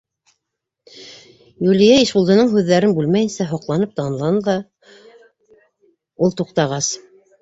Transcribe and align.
Юлия 1.65 1.99
Ишбулдының 2.05 2.49
һүҙҙәрен 2.53 2.95
бүлмәйенсә 3.01 3.47
һоҡланып 3.51 3.95
тыңланы 4.01 4.41
ла, 4.51 4.57
ул 6.27 6.35
туҡтағас: 6.41 6.91